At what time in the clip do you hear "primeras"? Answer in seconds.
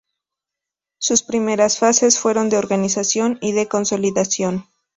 1.21-1.77